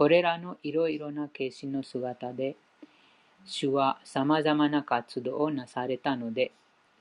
[0.00, 2.56] これらのいろいろな形身の姿で、
[3.44, 6.52] 主は様々な活動をなされたので、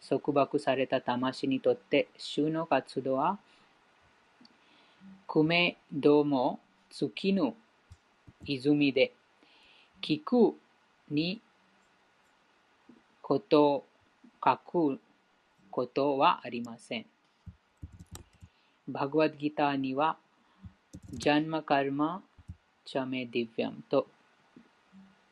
[0.10, 3.40] 束縛された魂にとって主の活動は、
[5.26, 6.60] くめども
[6.90, 7.54] 尽きぬ
[8.44, 9.14] 泉で、
[10.02, 10.58] 聞く
[11.10, 11.40] に
[13.22, 13.86] ことを
[14.44, 15.00] 書く
[15.72, 17.06] ことはありません。
[18.90, 20.18] バグワッドギターには、
[21.14, 22.22] ジャンマカルマ
[22.92, 24.08] チャメディヴィアムと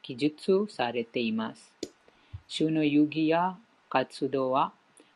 [0.04, 1.74] 記述されています。
[2.48, 3.58] 主の遊戯や
[3.90, 4.74] 活動は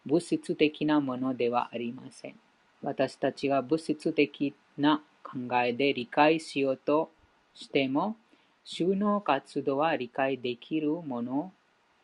[0.07, 2.35] 物質的なものではありません。
[2.81, 5.33] 私たちが物質的な考
[5.63, 7.11] えで理解しようと
[7.53, 8.16] しても、
[8.63, 11.52] 主の活動は理解できるもの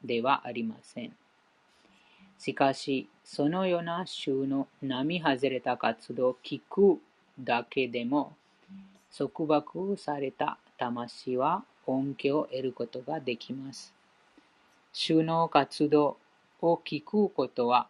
[0.03, 1.13] ではありません。
[2.37, 6.99] しかし、そのような主の並外れた活動を聞く
[7.39, 8.35] だけでも、
[9.17, 13.91] 束縛された魂は恩恵を得ることができます。
[14.93, 16.17] 主の活動
[16.61, 17.87] を聞くことは、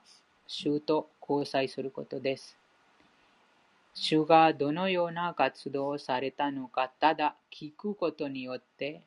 [0.48, 2.58] 主と交際することです。
[3.94, 9.02] 主がどのような活動をされたのか、ただ聞くことによって、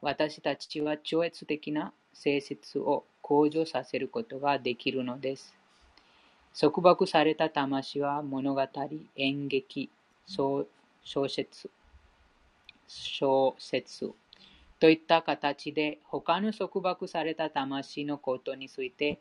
[0.00, 5.54] 私たちは超越的な性質を向上させることができるのです。
[6.58, 8.62] 束縛された魂は物語、
[9.16, 9.90] 演劇、
[11.02, 11.70] 小説、
[12.86, 14.12] 小説
[14.80, 19.18] といった形で他の束縛された魂のことについて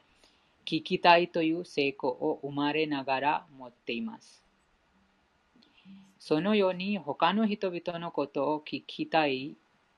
[0.66, 4.44] 聞きたいという成功を生まれながら持っています。
[6.20, 9.56] そのように他の人々のことを聞きたい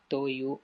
[0.10, 0.60] という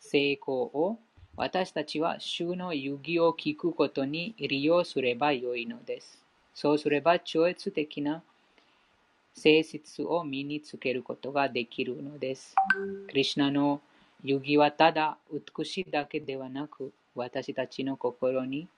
[0.00, 0.98] 成功を
[1.36, 6.20] 私たちは主の遊戯を聞くことに利用すればよいのです。
[6.52, 8.24] そうすれば超越的な
[9.34, 12.54] 性質を身につけることができるのです。
[13.08, 13.80] クリュナの
[14.22, 18.68] 遊戯はただ美しいだけではなく、私たちの心に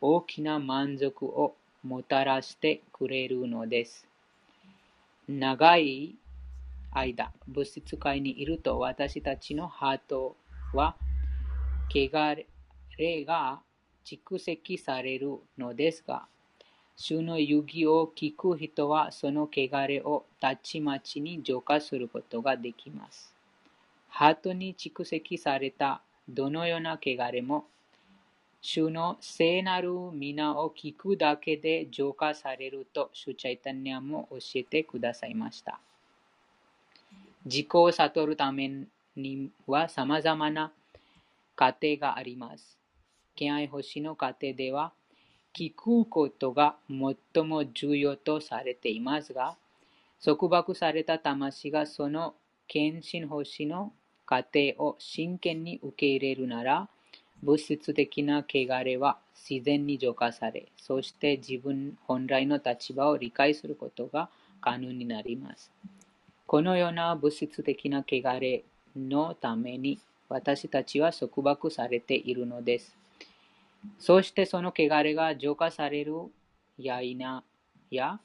[0.00, 4.06] 大きな満足をもたらしてくれるのです。
[5.28, 6.16] 長い
[6.92, 10.36] 間、物質界にいると私たちのハート
[10.72, 10.96] は
[11.90, 12.36] 汚
[12.98, 13.60] れが
[14.04, 16.26] 蓄積されるのですが、
[16.96, 23.34] 主の遊戯を聞く人はその汚れをたちまちに浄化することができます。
[24.08, 27.66] ハートに蓄積されたどのような汚れも、
[28.60, 35.80] 主の聖なる皆を聞くだけで浄化されると、主チャイタニアも教えてくださいました。
[37.44, 38.70] 自己を悟るため
[39.16, 40.72] には様々な
[41.56, 42.78] 過程があります。
[43.34, 44.92] 敬愛星の過程では、
[45.54, 49.56] 聞くことが最も重要とされていますが、
[50.22, 52.34] 束縛された魂がその
[52.66, 53.92] 献身星の
[54.26, 56.88] 過程を真剣に受け入れるなら、
[57.42, 65.70] 物質的な汚れは自然に浄化され、そして自分本来の立場を理解することが可能になります。
[66.46, 68.64] このような物質的な汚れ
[68.96, 73.03] のために私たちは束縛されているのです。
[73.98, 76.14] そしてその汚れが浄化される
[76.78, 77.18] や否
[77.90, 78.20] や、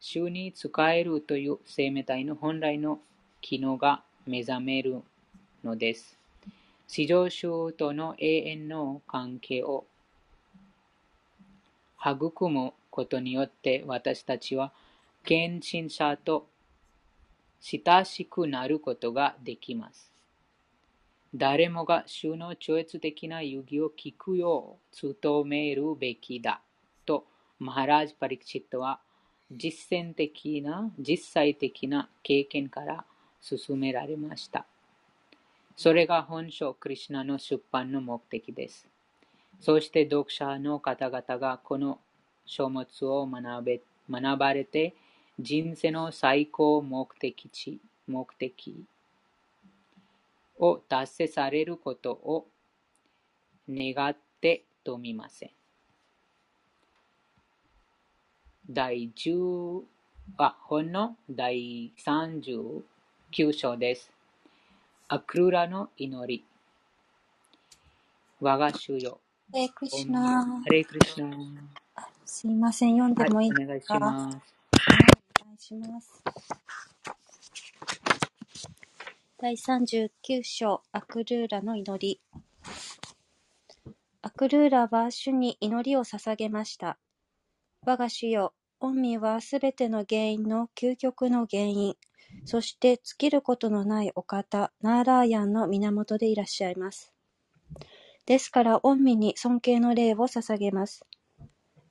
[0.00, 3.00] 主に使えるという生命体の本来の
[3.40, 5.02] 機能が目覚める
[5.62, 6.18] のです。
[6.86, 9.86] 至上主との永遠の関係を
[11.98, 14.72] 育むことによって私たちは
[15.24, 16.46] 献身者と
[17.60, 20.13] 親しくなることができます。
[21.36, 26.60] 誰もが主の超越的な遊戯を聞くよう努めるべきだ
[27.04, 27.24] と
[27.58, 29.00] マハラージ・パリクチットは
[29.50, 33.04] 実践的な実際的な経験から
[33.40, 34.64] 進められました。
[35.76, 38.86] それが本書クリュナの出版の目的です。
[39.60, 41.98] そして読者の方々がこの
[42.46, 44.94] 書物を学べ学ばれて
[45.40, 48.84] 人生の最高目的地、目的
[50.58, 52.46] を達成されることを
[53.68, 55.50] 願ってとみません。
[58.70, 59.82] 第10
[60.38, 62.82] あ本の第39
[63.52, 64.10] 章です。
[65.08, 66.44] アクルラの祈り。
[68.40, 69.20] 我が主よ。
[69.52, 70.44] ハレクリシナ。
[70.44, 71.36] ハレクリシナ。
[72.24, 74.38] すいません、読んでもいいはい、お願いします。
[75.42, 76.24] お願いします。
[79.44, 80.08] 第39
[80.42, 82.22] 章アクルーラの祈り
[84.22, 86.96] アクルーラは主に祈りを捧げました。
[87.84, 91.94] 我が主よ、御身はすべての原因の究極の原因。
[92.46, 97.12] そして尽きることのないお方、ナーラーヤンの源でいらっしゃいます。
[98.24, 101.04] ですから、御身に尊敬の礼を捧げます。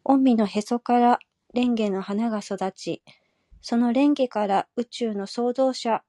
[0.03, 1.19] 御身のへそから
[1.53, 3.03] 蓮華の花が育ち、
[3.61, 6.03] その蓮華から宇宙の創造者、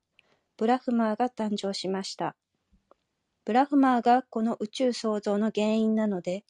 [0.57, 2.37] ブラフマーが誕生しました。
[3.45, 6.45] ブラフマーがこの宇宙創造の原因なので、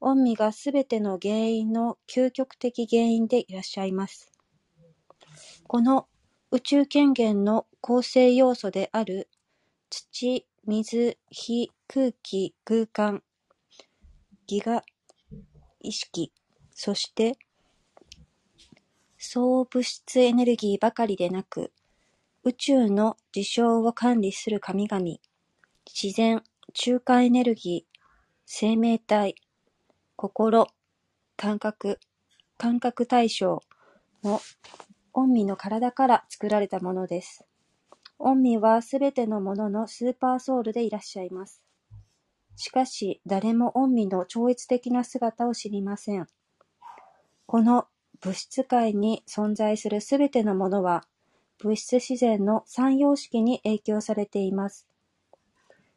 [0.00, 4.32] 御身がすべての原因の究極的原因でいらっしゃいます。
[5.68, 6.08] この
[6.50, 9.28] 宇宙権限の構成要素である
[9.90, 13.22] 土、水、火、空気、空間、
[14.46, 14.84] ギガ、
[15.80, 16.32] 意識、
[16.74, 17.38] そして
[19.18, 21.72] 総物質エネルギーばかりでなく、
[22.44, 25.04] 宇宙の事象を管理する神々、
[25.86, 26.42] 自然、
[26.74, 28.00] 中間エネルギー、
[28.46, 29.36] 生命体、
[30.16, 30.66] 心、
[31.36, 32.00] 感覚、
[32.58, 33.62] 感覚対象
[34.22, 34.40] も、
[35.12, 37.44] 御身の体から作られたものです。
[38.18, 41.62] 御身はすべてのもののスーパーソウルでいらっしゃいます。
[42.56, 46.26] しかし、誰も御身の超越的な姿を知りません。
[47.46, 47.86] この
[48.20, 51.04] 物質界に存在するすべてのものは、
[51.62, 54.88] 物質自然の三様式に影響されています。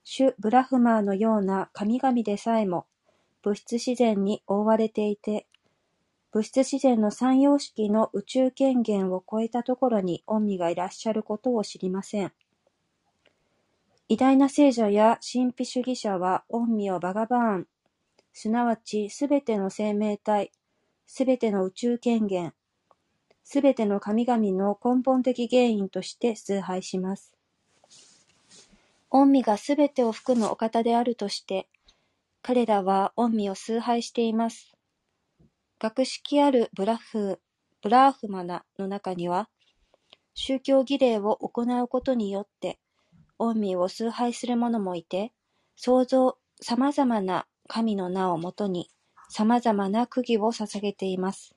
[0.03, 2.85] 主ブラフマーのような神々でさえも、
[3.41, 5.47] 物質自然に覆われていて、
[6.31, 12.31] 物質自然の三様式の宇宙権限を超えたところに御身がいらっしゃることを知りません。
[14.07, 17.67] 偉大な聖者や神秘主義者は御身をバガバーン、
[18.33, 20.51] すなわちすべての生命体、
[21.07, 22.53] すべての宇宙権限、
[23.45, 27.31] すべての神々の根本的原因として崇拝します。
[29.09, 31.69] 御身がすべてを含むお方であるとして、
[32.41, 34.75] 彼らは御身を崇拝しています。
[35.79, 37.39] 学識あるブラフ
[37.81, 39.47] ブラーフマナの中には、
[40.33, 42.79] 宗教儀礼を行うことによって、
[43.37, 45.33] 御身を崇拝する者もいて、
[45.75, 48.89] 創造様々な神の名をもとに、
[49.29, 51.54] 様々な釘を捧げています。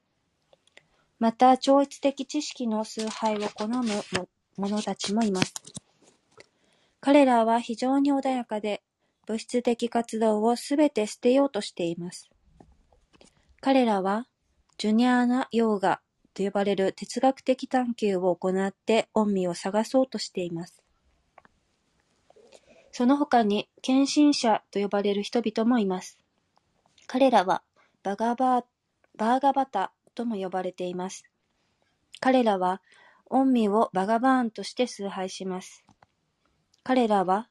[1.19, 3.85] また、超越的知識の崇拝を好む
[4.57, 5.53] 者たちもいます。
[7.01, 8.83] 彼らは非常に穏やかで、
[9.27, 12.31] 物質的活動をすべて捨てようとしています。
[13.61, 14.27] 彼らは、
[14.79, 16.01] ジュニアーナ・ヨーガ
[16.35, 20.83] と呼ばれる哲学的探求を行って恩義を探そうとしています。
[22.93, 26.19] その他に、献身者と呼ばれる人々もいます。
[27.09, 27.63] 彼らは
[28.03, 28.65] バガバ
[29.17, 31.25] バーガバタとも呼ばれています。
[32.19, 32.83] 彼らは、
[33.31, 35.85] 恩義をバガバーンとして崇拝します。
[36.83, 37.49] 彼らは、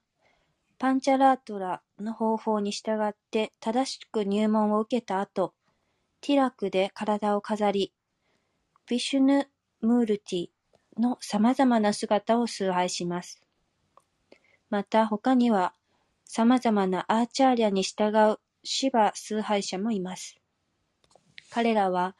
[0.78, 5.54] パンチャラートラの方法に従って正しく入門を受けた後、
[6.20, 7.94] ティラクで体を飾り、
[8.86, 9.48] ビシュヌ・
[9.80, 10.48] ムールティ
[11.00, 13.42] の様々な姿を崇拝します。
[14.70, 15.74] また他には
[16.26, 20.38] 様々なアーチャーリアに従うシバ崇拝者もいます。
[21.50, 22.16] 彼らは、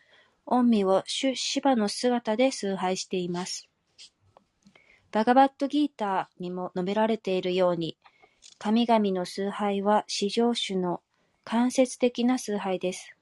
[0.48, 3.68] 御身を主シバの姿で崇拝しています。
[5.12, 7.98] バガバットギーターにも述べられているように、
[8.58, 11.02] 神々の崇拝は至上主の
[11.44, 13.14] 間接的な崇拝です。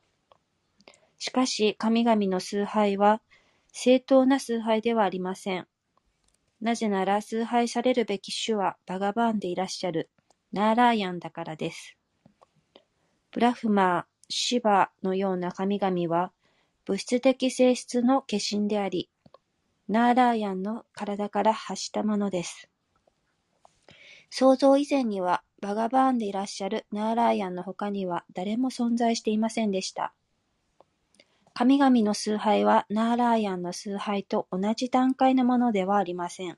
[1.17, 3.21] しかし、神々の崇拝は
[3.71, 5.67] 正当な崇拝ではありません。
[6.61, 10.09] なぜなら崇拝されるべき主はバガバーンでいらっしゃる
[10.51, 11.97] ナーラーヤンだからです。
[13.31, 16.31] ブラフマー、シバのような神々は、
[16.85, 19.09] 物質的性質の化身であり、
[19.87, 22.69] ナーラーヤンの体から発したものです。
[24.29, 30.13] 創造以前には、バガバーンでいらっしゃるナーラーヤンの他には誰も存在していませんでした。
[31.55, 36.57] 神々の崇拝はナーラーヤンの崇拝と同じ段階のものではありません。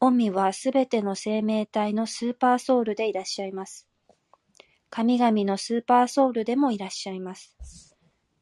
[0.00, 3.86] オミはすべての生命体のスーパーソウルでいらっしゃいます。
[4.88, 7.89] 神々のスーパーソウルでもいらっしゃいます。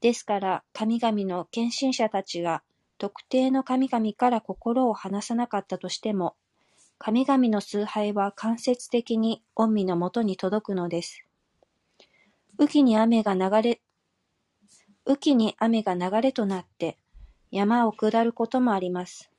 [0.01, 2.63] ですから、神々の献身者たちが
[2.99, 6.37] 特定の神々から心を離さなかったとしても、
[6.99, 11.25] 神々の崇拝は間接的に御身のもとに届くのです。
[12.59, 13.81] 雨季に雨が流れ、
[15.07, 16.99] 雨季に雨が流れとなって
[17.51, 19.31] 山を下ることもあります。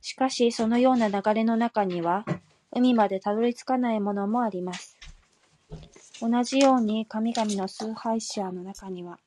[0.00, 2.24] しかし、そのような流れの中には、
[2.70, 4.96] 海までたどり着かないものもあります。
[6.20, 9.18] 同じように神々の崇拝者の中には、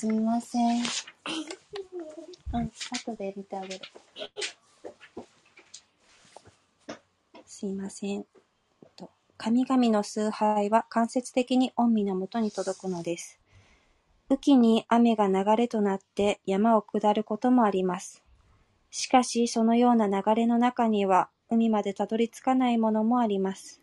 [0.00, 0.76] すみません。
[0.78, 3.80] うん、後で見てあげる。
[7.44, 8.24] すいません。
[8.94, 13.40] と神々の崇拝は間接的に御身のもとに届くのです。
[14.30, 18.22] 雨季に雨が流れとなって山を下ることもあります。
[18.92, 23.82] しかし、そのような流れの中には、海までたどり着かないものもあります。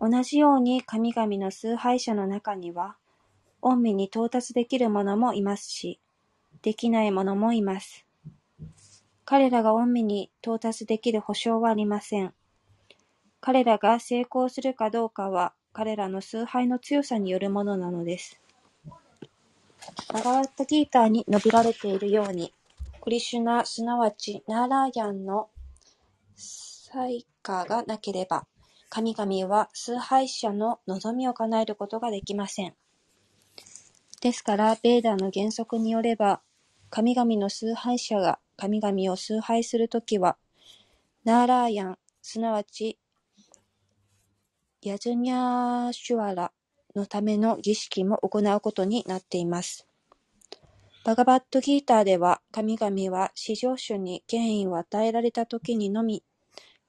[0.00, 2.96] 同じように神々の崇拝者の中には、
[3.60, 6.00] 御身に到達できる者もいますし、
[6.62, 8.04] できない者もいます。
[9.24, 12.32] 彼らが御身に到達できる保証はありません。
[13.40, 18.40] 彼らが成功するかどうかは、彼らの崇拝の強さによるものなのです。
[20.12, 22.52] バガワッタギーターに述べられているように、
[23.00, 25.50] クリシュナ、すなわちナーラーヤンの
[26.34, 28.46] 才華がなければ、
[28.88, 32.74] 神々は崇拝者の望みを叶えることができません。
[34.20, 36.40] ですから、ベーダーの原則によれば、
[36.90, 40.36] 神々の崇拝者が神々を崇拝するときは、
[41.24, 42.98] ナーラーヤン、すなわち、
[44.82, 46.52] ヤジュニャーシュワラ
[46.94, 49.86] のための儀式も行うことになっています。
[51.04, 56.24] バガバットギーターでは、神々は至上主に権威を与えられた時にのみ、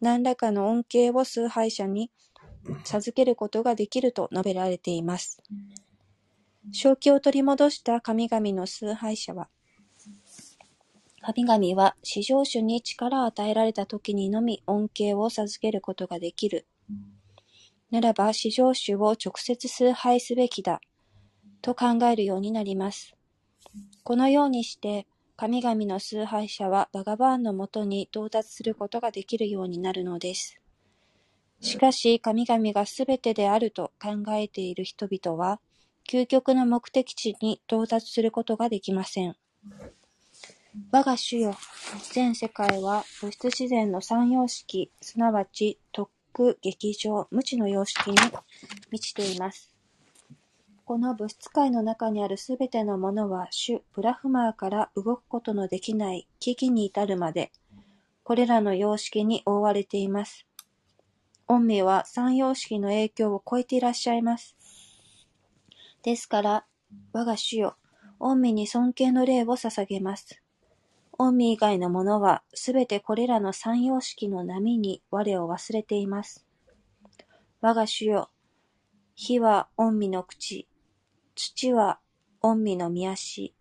[0.01, 2.12] 何らかの恩恵を崇拝者に
[2.83, 5.41] 授けることができると述べられています。
[6.71, 9.49] 正気を取り戻した神々の崇拝者は、
[11.21, 16.65] 神々は至上主に力を与えられた時にのみ恩恵を授けることができる。
[17.91, 20.79] ならば至上主を直接崇拝すべきだ、
[21.61, 23.15] と考えるようになります。
[24.03, 30.59] このようにして、神々の崇拝者はバガバーンのもとに到達することができるようになるのです。
[31.61, 35.59] しかし、神々がすべてであると考えている人々は、
[36.10, 39.36] 究極の目的地に到達することができません。
[40.92, 41.56] 我が主よ、
[42.13, 48.18] 全世界は物質自然の三様式、すなわち特区、劇場、無知の様式に
[48.89, 49.72] 満ちています。
[50.84, 57.51] この物質界の中にあるすべてのものは主ブラフマーから動くことのできない危機に至るまで、
[58.24, 60.48] これらの様式に覆われています。
[61.46, 64.59] 御身は三様式の影響を超えていらっしゃいます。
[66.03, 66.65] ですから、
[67.13, 67.75] 我が主よ、
[68.20, 70.41] 御身に尊敬の礼を捧げます。
[71.12, 76.46] 御身以外のものは、すべてこれらの三様式の波に我を忘れています。
[77.62, 78.29] 我が主よ、
[79.15, 80.70] 火は御身の口、
[81.36, 82.00] 土は
[82.39, 83.53] 御身の見足、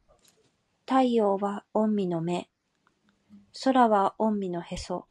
[0.86, 2.48] 太陽は御身の目、
[3.64, 5.06] 空は御身のへそ、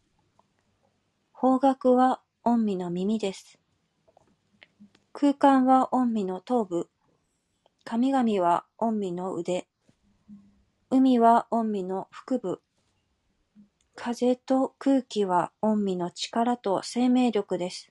[1.34, 3.60] 方角は御身の耳です。
[5.12, 6.90] 空間は御身の頭部、
[7.90, 9.66] 神々は御身の腕。
[10.90, 12.60] 海は御身の腹部。
[13.96, 17.90] 風と空気は御身の力と生命力です。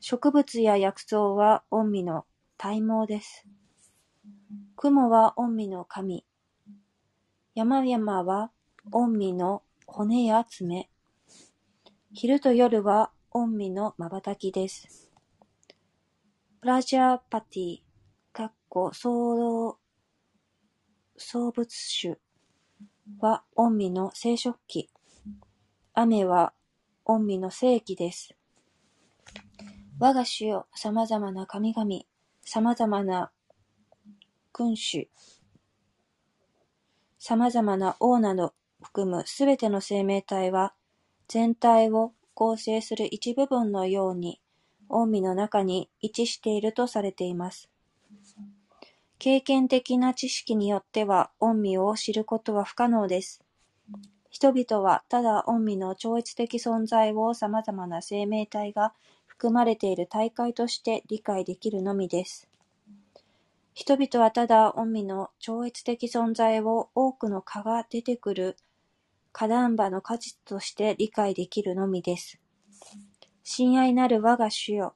[0.00, 2.24] 植物や薬草は御身の
[2.56, 3.46] 体毛です。
[4.74, 6.24] 雲は御身の神。
[7.54, 8.52] 山々は
[8.88, 10.88] 御身の骨や爪。
[12.14, 15.10] 昼と夜は御身の瞬きです。
[16.62, 17.87] プラジャーパティ
[18.68, 19.78] 個創
[21.52, 21.66] 物
[22.00, 22.16] 種
[23.18, 24.90] は御身の生殖器。
[25.94, 26.52] 雨は
[27.04, 28.36] 御身の世紀です。
[29.98, 31.88] 我が主よ、様々な神々、
[32.44, 33.32] 様々な
[34.52, 35.08] 君主、
[37.18, 40.74] 様々な王など含むすべての生命体は、
[41.26, 44.40] 全体を構成する一部分のように、
[44.88, 47.68] 御身の中に位置しているとされています。
[49.18, 53.42] 経験的な知識によっては、御身を知ることは不可能です。
[54.30, 58.92] 人々はただ御身の超越的存在を様々な生命体が
[59.26, 62.48] 含まれている大会として理解できるのみです。
[63.74, 68.56] 人々はただ御身の超越的存在を多くの蚊が出てくる
[69.32, 72.38] 花壇場の果実として理解できるのみです。
[73.42, 74.94] 親愛なる我が主よ、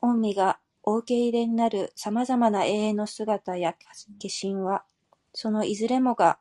[0.00, 3.78] 御身がお受け入れになる様々な永遠の姿や化
[4.22, 4.84] 身は、
[5.32, 6.38] そのいずれもが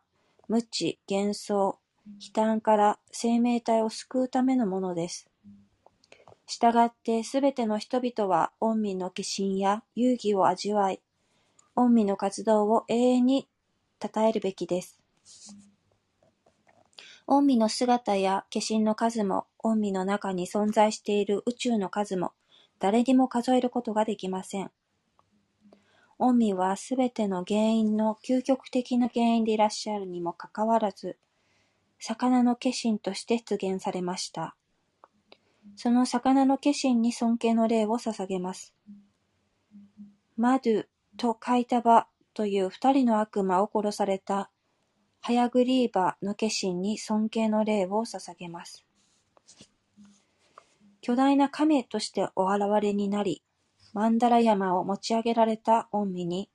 [0.49, 1.79] 無知、幻想、
[2.19, 5.29] 悲嘆から生命体を救うためのものです。
[6.45, 11.01] したがってすべての人々は御身の化身や遊戯を味わい、
[11.75, 13.47] 御身の活動を永遠に
[14.01, 14.99] 称えるべきです。
[17.25, 22.33] 御身の姿や化身の数も、御身の中に存在している宇宙の数も、
[22.79, 24.71] 誰にも数えることができません。
[26.17, 31.17] 御身はすべての原因の究極的な原因でいらっしゃるにもかかわらず、
[31.99, 34.55] 魚の化身として出現されました。
[35.75, 38.73] その魚の化身に尊敬の礼を捧げます。
[40.35, 40.85] マドゥ
[41.17, 44.49] とカイタバという二人の悪魔を殺された
[45.21, 48.85] ハヤグリーバの化身に尊敬の礼を捧げます。
[51.05, 53.43] 巨大な亀としてお現れになり、
[53.91, 56.49] マンダラ山を持ち上げられた御身に、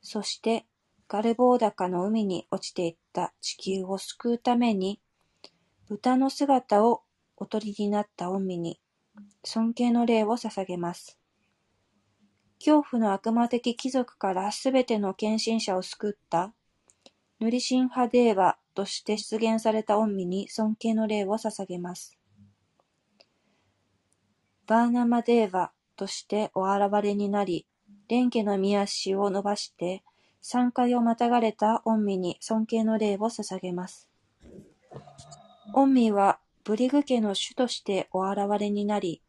[0.00, 0.66] そして
[1.06, 5.00] ガルボーダカの海に落ちていった地球を救うために、
[5.88, 7.02] 豚の姿を
[7.36, 8.80] お取りになった御身に、
[9.44, 11.20] 尊敬の礼を捧げます。
[12.58, 16.52] 恐怖の悪魔的貴族からすべての献身者を救った、
[17.38, 22.18] ヌリシンハデーバとして出現された御身に尊敬の礼を捧げます。
[24.66, 27.66] バーナマデーバとしてお現れになり、
[28.08, 30.02] 蓮家の御足を伸ばして、
[30.40, 34.08] 山海をまたがれた御身に尊敬の礼を捧げます。
[35.72, 39.22] 御身はブリグ家の主としてお現れになり、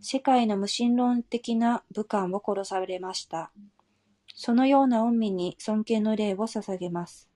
[0.00, 3.50] 世界の無神論的な武官を殺されました。
[4.34, 7.28] そのような御身に尊敬の礼を捧げます。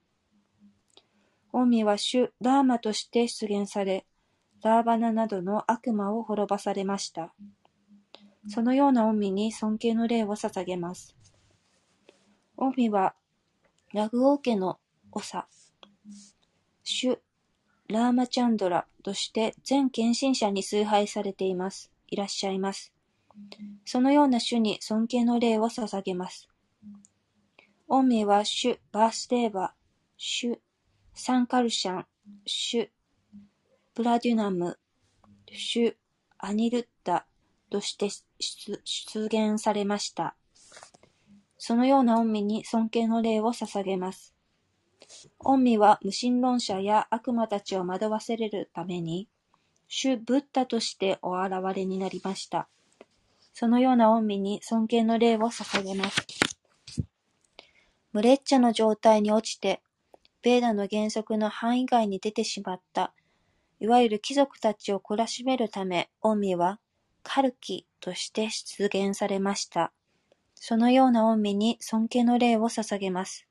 [1.52, 4.04] 御身は主ラーマとして出現され、
[4.62, 7.32] ラーバナなどの悪魔を滅ばされました。
[8.48, 11.16] そのような御身に尊敬の礼を捧げます。
[12.56, 13.14] 御身は
[13.92, 14.78] ラグオー家の
[15.12, 15.46] 長、
[16.84, 17.18] 主
[17.88, 21.90] ラーマチャンドラとして全献身者に崇拝されています。
[22.08, 22.92] いらっしゃいます。
[23.84, 26.48] そのような主に尊敬の礼を捧げます。
[27.88, 29.74] 御身は主バースデーバ、
[30.16, 30.60] 主
[31.14, 32.06] サンカルシャン、
[32.46, 32.90] 主
[34.00, 34.78] プラデュナム、
[35.52, 35.94] 主
[36.38, 37.26] アニルッタ
[37.68, 40.36] として出出現されました。
[41.58, 44.34] そのような御身に尊敬の礼を捧げます。
[45.36, 49.28] 御身は無神論者や悪魔たちを惑わせれるために、
[49.86, 52.70] 主ブッダとしてお現れになりました。
[53.52, 56.26] そのような御身に尊敬の礼を捧げます。
[58.14, 59.82] ムレッチャの状態に落ちて、
[60.40, 63.12] ベーダの原則の範囲外に出てしまった、
[63.80, 66.78] いわゆる貴族たちを懲らしめるため、御身は
[67.22, 69.92] カルキとして出現されました。
[70.54, 73.46] そのような御身に尊敬の礼を捧げます。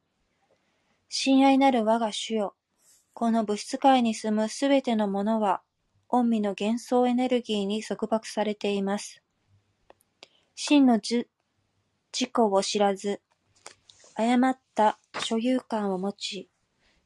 [1.09, 2.55] 親愛なる我が主よ、
[3.13, 5.63] この物質界に住むすべてのものは、
[6.07, 9.23] 御身の幻想エネルギーに束縛されています。
[10.53, 11.27] 真の自
[12.11, 13.21] 自己を知らず、
[14.15, 16.49] 誤った所有感を持ち、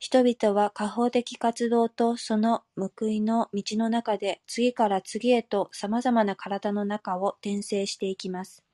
[0.03, 8.65] 人々は下方的活動とその報いの道の中で次から次へと様々な体の中を転生していきます。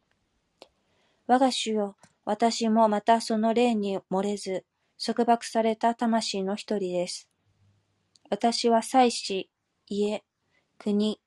[1.28, 4.66] 我が主よ、私もまたその霊に漏れず、
[4.98, 7.30] 束縛された魂の一人です。
[8.32, 9.52] 私は妻子、
[9.86, 10.24] 家、
[10.80, 11.22] 国、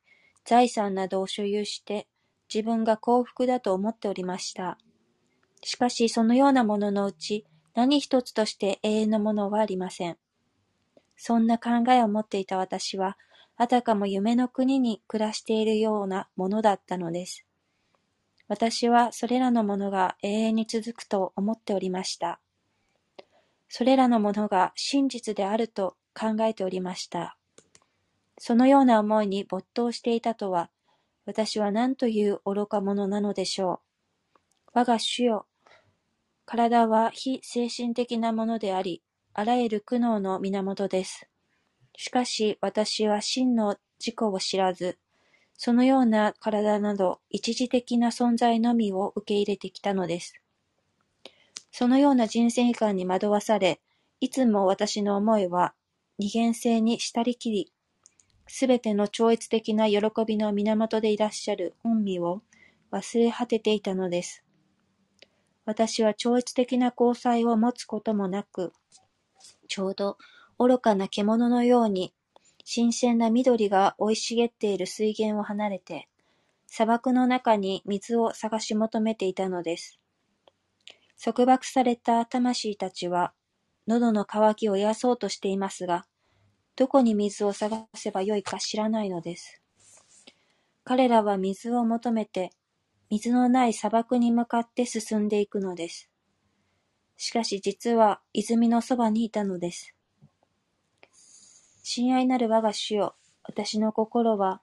[0.44, 2.08] 財産などを所有して、
[2.52, 4.78] 自分が幸福だと思っておりました。
[5.62, 10.18] しかしそのようなもののうち、何一つとして永遠のものはありません。
[11.16, 13.16] そんな考えを持っていた私は、
[13.56, 17.46] あたかも夢の国に暮らしているようなものだったのです。
[18.48, 22.40] 私はそれらのものが永遠に続くと思っておりました。
[23.68, 27.38] それらのものが真実であると考えておりました。
[28.36, 30.70] そのような思いに没頭していたとは、
[31.24, 33.80] 私は何という愚か者なのでしょ
[34.34, 34.38] う。
[34.74, 35.46] 我が主よ、
[36.44, 39.02] 体は非精神的なものであり、
[39.34, 41.28] あらゆる苦悩の源です。
[41.96, 44.98] しかし私は真の自己を知らず、
[45.56, 50.34] そのような体など一時的な存在のみを受け入れてきたのです。
[51.70, 53.80] そのような人生観に惑わされ、
[54.20, 55.74] いつも私の思いは
[56.18, 57.72] 二元性にしたりきり、
[58.46, 62.42] すべての超越的な喜びの源でいらっしゃる御身を
[62.90, 64.41] 忘れ果てていたのです。
[65.64, 68.72] 私は超越的な交際を持つこともなく、
[69.68, 70.18] ちょうど
[70.58, 72.12] 愚かな獣のように、
[72.64, 76.08] 新鮮な緑が生い茂っている水源を離れて、
[76.66, 79.98] 砂漠の中に水を探し求めていたのです。
[81.22, 83.32] 束縛された魂たちは、
[83.86, 86.06] 喉の渇きを癒そうとしていますが、
[86.74, 89.62] どこに水を探せばよいか知らないのです。
[90.84, 92.50] 彼らは水を求めて、
[93.14, 96.08] 水のない砂漠に向かって進んでいくのです。
[97.18, 99.94] しかし実は泉のそばにいたのです。
[101.82, 104.62] 親愛なる我が主よ、私の心は、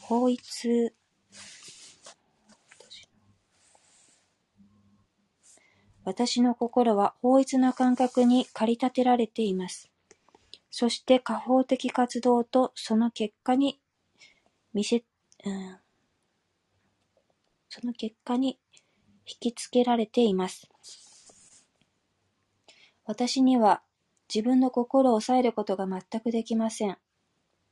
[0.00, 0.94] 法一
[6.04, 9.90] 私の心は法一な感覚に駆り立てられています。
[10.70, 13.80] そして過法的活動とその結果に
[14.72, 15.04] 見せ、
[15.44, 15.76] うん、
[17.68, 18.58] その結果に
[19.26, 20.68] 引きつけられています。
[23.06, 23.82] 私には
[24.34, 26.98] 自分の心を抑えることが全くできません。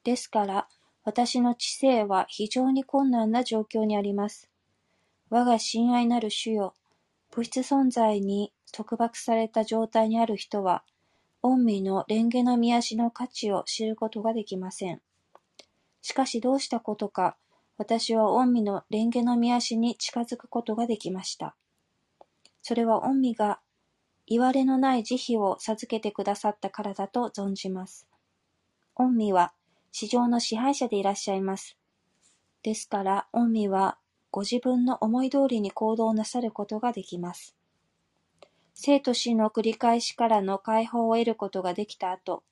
[0.05, 0.68] ですから、
[1.05, 4.51] 私の知性は非常に困難な状況にあります。
[5.31, 6.75] 我が親愛なる主よ、
[7.35, 10.85] 物質存在に束縛された状態にある人は、
[11.40, 15.01] 御身の蓮華の見足の価値を知ることができません。
[16.03, 17.37] しかしどうしたことか、
[17.79, 21.57] 私は御身の蓮華の見足に近づくことができました。
[22.61, 23.61] それは御身が、
[24.27, 28.07] いわれのない慈悲を授けてくださったからだと存じます。
[28.95, 29.55] 御身は、
[29.90, 31.79] 市場の支配者でいらっしゃいます。
[32.62, 33.99] ですから、御身は、
[34.33, 37.55] ご自分の思い通りに行動なさることができます。
[38.73, 42.42] 生と死の繰り返しからの解放を得ることができた後、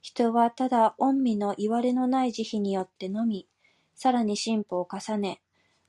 [0.00, 3.46] 人はただ御身のいわれのない慈悲によってのみ、
[3.94, 5.40] さらに進歩を重ね、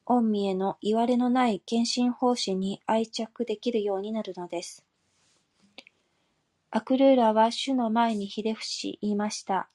[0.06, 4.86] 御身へのいわれのない献身奉仕に愛着できるようになるのです。
[6.70, 9.68] アクルーラは主の前にひれ伏し言いました。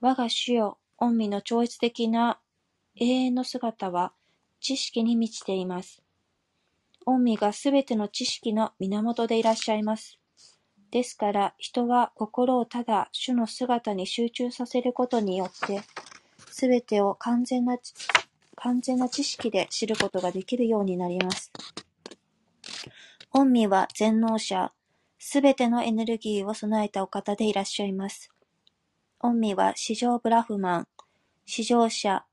[0.00, 2.40] 我が主よ、御身の超越的な
[2.96, 4.14] 永遠の姿は
[4.60, 6.02] 知識に満ちています。
[7.04, 10.18] 御身がすべての知識の源でいらっしゃいます。
[10.90, 15.80] ですから、人は心をただ主の姿に集中させることによって、
[16.50, 17.78] すべてを完全な、
[18.56, 21.52] 完全な知識で知ることができるようになります。
[23.30, 24.72] 御身は全能者、
[25.18, 28.30] すべてのエネルギーを備えたお方でいらっしゃいます。
[29.18, 30.88] 御身は市場ブラフマン、
[31.44, 32.24] 市場者、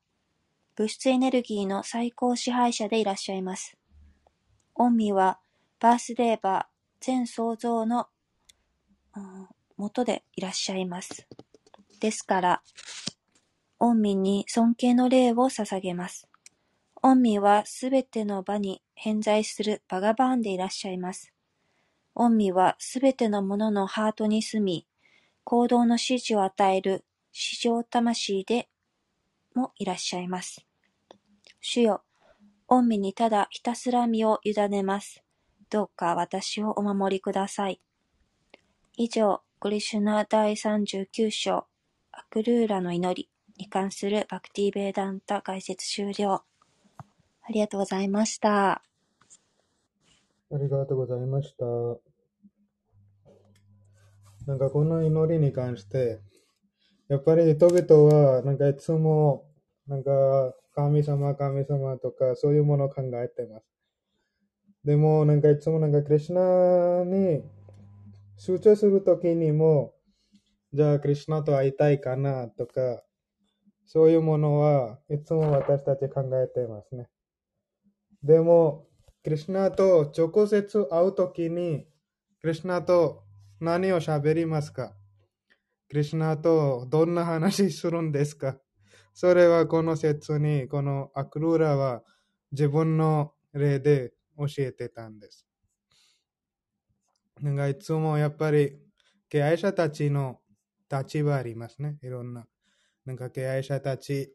[0.76, 3.78] 物質エネルギーの最高支配者でいらっしゃいます。
[4.74, 5.40] 御身は
[5.80, 6.66] バースデーバー、
[7.00, 8.08] 全創造の、
[9.16, 11.28] うん元でいらっしゃいます。
[12.00, 12.62] ですから、
[13.78, 16.28] 御身に尊敬の礼を捧げます。
[17.02, 21.34] 御身はすべての場に偏在するバガバーンでいらっしゃいます。
[22.14, 24.88] 御身はすべてのもののハートに住み、
[25.44, 28.70] 行動の指示を与える至上魂で
[29.54, 30.65] もいらっしゃいます。
[31.68, 32.04] 主よ、
[32.68, 35.24] 御身にただひたすら身を委ねます。
[35.72, 37.82] どうか私をお守りください。
[38.98, 41.66] 以上、クリシュナ第39章、
[42.12, 46.34] アクルーラの祈りに関するバクティーベーダンタ解説終了。
[46.34, 46.44] あ
[47.50, 48.74] りがとうございました。
[48.74, 48.82] あ
[50.52, 51.66] りがとうございました。
[54.46, 56.20] なんかこの祈りに関して、
[57.08, 59.48] やっぱり人々はなんかいつも
[59.88, 63.66] なんか神様神様とかそういうものを考えてます。
[64.84, 67.42] でもなんかいつもなんかクリシュナに
[68.38, 69.94] 集中するときにも、
[70.74, 73.02] じゃあクリシュナと会いたいかなとか、
[73.86, 77.08] そういうものはいつも私たち考えてますね。
[78.22, 78.88] でも、
[79.24, 81.88] クリシュナと直接会うときに、
[82.42, 83.24] クリシュナと
[83.60, 84.94] 何を喋りますか？
[85.90, 88.58] クリシュナとどんな話するんですか？
[89.16, 92.04] それはこの説に、このアクルーラは
[92.52, 95.48] 自分の例で教えてたんです。
[97.42, 98.78] なんかいつもやっぱり
[99.30, 100.42] 経営者たちの
[100.92, 101.98] 立場ありますね。
[102.04, 102.46] いろんな。
[103.06, 104.34] なんか経営者たち、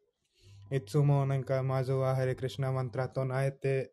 [0.70, 3.92] いつもなんかまずはハレクリシュナマントラとなえて、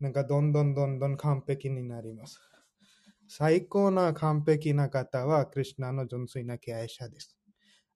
[0.00, 2.38] なんかどんどんどんどん完璧になります。
[3.26, 7.38] 最高な完璧な方はクリシュナの純粋な経営者です。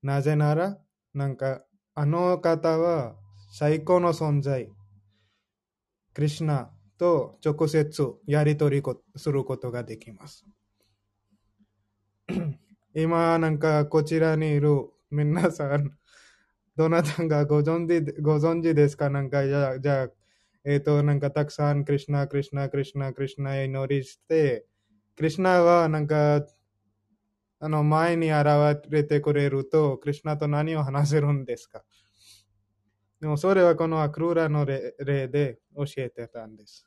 [0.02, 0.78] なぜなら、
[1.12, 3.16] なんかあの方は
[3.52, 4.68] 最高の存在。
[6.14, 8.82] クリシュナと直接やり取り
[9.16, 10.44] することができます。
[12.94, 15.90] 今なんかこちらにいる皆さん、
[16.76, 20.08] どなたがご存知ご存知ですかなんかじゃあ、じゃあ、
[20.64, 24.66] えっ、と、なんかたくさんクリシュナ、クリシュナ、クリシュナ、クリシュナ祈りして、
[25.16, 26.42] クリシュナはなんか、
[27.60, 28.46] あの前に現
[28.88, 31.84] れてくれると、クリシュナと何を話せるんですか？
[33.20, 34.94] でもそれはこのアクルーラの例
[35.28, 36.86] で教えてたんです。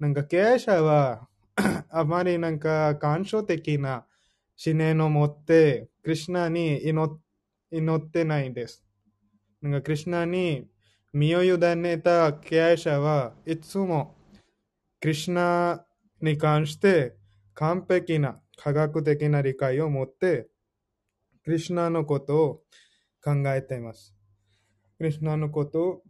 [0.00, 1.28] なんか経営者は
[1.90, 4.04] あまりなんか感傷的な
[4.66, 6.82] 思念を持って、クリシュナに
[7.70, 8.84] 祈ってないんです。
[9.62, 10.66] なんかクリシュナに
[11.12, 14.16] 身を委ねた経営者はいつも
[15.00, 15.86] クリシュナ
[16.20, 17.14] に関して
[17.54, 20.48] 完璧な科学的な理解を持って、
[21.44, 22.62] クリシュナのことを
[23.22, 24.14] 考えています。
[24.98, 26.02] クリシュナのことを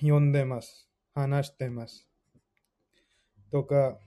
[0.00, 0.88] 読んでます。
[1.14, 2.06] 話してます。
[3.50, 3.98] とか、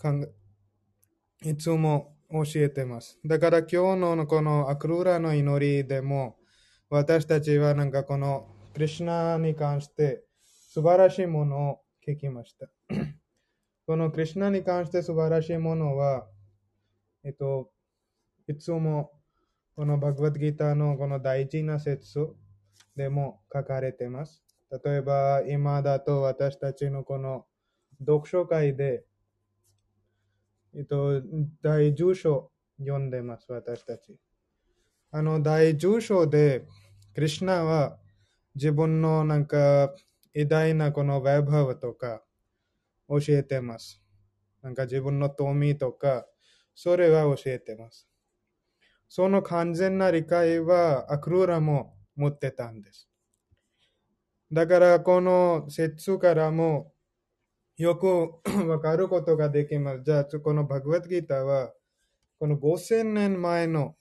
[0.00, 0.32] 考え
[1.44, 3.18] いつも教えてます。
[3.24, 6.36] だから今日のこのアクルーラの祈りでも、
[6.88, 10.22] 私たちはなんかこのクリシナに関して
[10.70, 12.68] 素晴らしいものを聞きました。
[13.86, 16.26] このクリシナに関して素晴らしいものは、
[17.24, 17.70] えっと、
[18.48, 19.10] いつも
[19.74, 22.18] このバグワッドギターのこの大事な説
[22.94, 24.44] でも書かれています。
[24.84, 27.46] 例えば今だと私たちのこの
[28.00, 29.04] 読書会で、
[30.76, 31.22] えっと、
[31.62, 34.16] 第10章読んでます、私たち。
[35.10, 36.64] あの第10章で、
[37.14, 37.98] クリシナは
[38.54, 39.94] 自分のなんか
[40.34, 42.22] 偉大なこのウェブハブとか
[43.08, 44.02] 教えてます。
[44.62, 46.26] なんか自分の富とか、
[46.74, 48.08] それは教えてます。
[49.08, 53.08] その完全な理解はアクルーラも持ってたんです。
[54.52, 56.92] だからこの説からも
[57.76, 60.02] よく わかることができます。
[60.04, 61.72] じゃあ、このバグワッドギーターは、
[62.38, 63.96] この5000年前の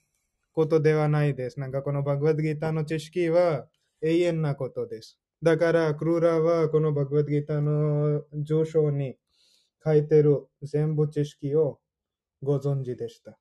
[0.52, 1.60] ことではないです。
[1.60, 3.68] なんかこのバグワッドギーターの知識は
[4.02, 5.21] 永遠なことです。
[5.44, 9.18] だから、クルーラーはこのバグワッドギターの上章に
[9.84, 11.80] 書いてる全部知識を
[12.44, 13.40] ご存知でした。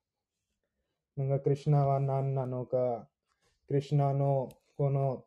[1.15, 3.07] なんかクリシナは何なのか、
[3.67, 5.23] クリシナのこの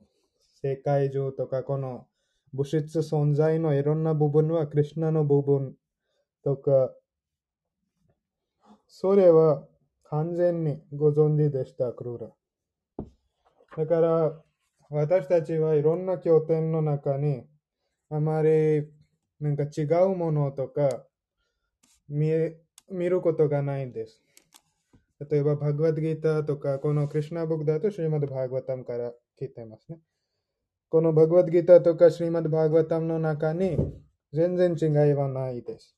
[0.62, 2.08] 世界中とかこの
[2.52, 5.76] 物質存在のいろんな部分はクリシナの部分
[6.42, 6.90] とか、
[8.88, 9.64] それは
[10.02, 12.30] 完全にご存知でした、クルーラ。
[13.76, 14.42] だから、
[14.90, 17.44] 私たちはいろんな経典の中に、
[18.10, 18.86] あまり
[19.40, 21.04] なんか違うものとか
[22.08, 22.56] 見え
[22.90, 24.22] 見ることがないんです。
[25.30, 29.98] 例えば、バグワッドギーターとか、このクリシナブックだと、シリマド・バーグワタムから聞いてますね。
[30.90, 33.76] このバグワッドギーターとかシリマド・バーグワタムの中に
[34.32, 35.96] 全然違いはないです。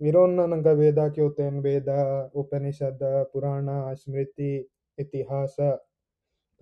[0.00, 4.62] いろんななんかベーダ経典、ベーダ、オペニシャダ、プラーナ、スムリティ、
[4.96, 5.80] エティハーサ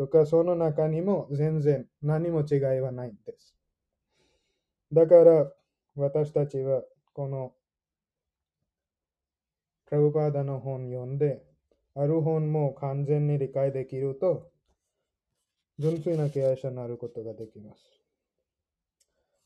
[0.00, 3.54] とか、その中にも全然何も違いはないんです。
[4.90, 5.52] だから、
[5.94, 6.82] 私たちは
[7.12, 7.52] この
[9.84, 11.42] プラブパーダの本読んで、
[11.94, 14.50] ある本も完全に理解できると、
[15.78, 17.82] 純粋な経営者になることができます。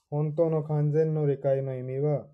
[0.09, 2.29] 本当の完全の理解の意味は、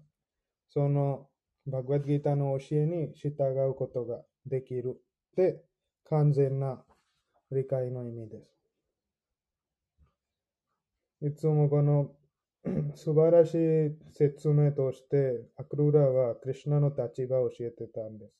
[0.68, 1.26] その
[1.66, 3.30] バグワッドギターの教えに従
[3.66, 5.00] うことができる
[5.32, 5.64] って
[6.04, 6.84] 完全な
[7.50, 8.60] 理解の意味です。
[11.22, 12.12] いつもこの
[12.94, 18.32] 素晴らしい説明として、アクルーラはクリシナの立場を教えてたんです。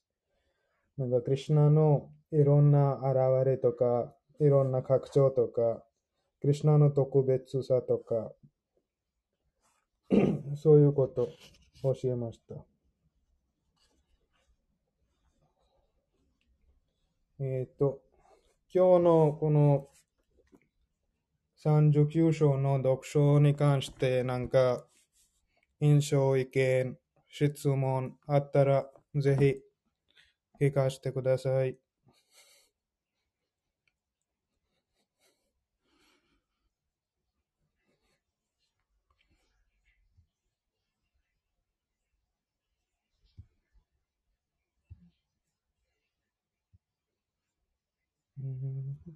[0.98, 5.82] なんかクリシナのいろんな現れとか、いろんな拡張とか、
[6.40, 8.32] クリシナの特別さとか、
[10.56, 11.30] そういうこと
[11.82, 12.54] を教えました。
[17.40, 18.02] えっ、と、
[18.72, 19.88] 今日のこの
[21.64, 24.86] 39章の読書に関してなんか
[25.80, 26.96] 印象、意見、
[27.28, 29.62] 質問あったらぜ
[30.60, 31.76] ひ聞かせてください。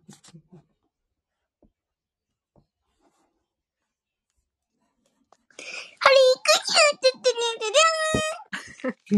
[0.05, 0.11] ハ
[6.11, 7.37] リークシューってってね
[9.09, 9.17] て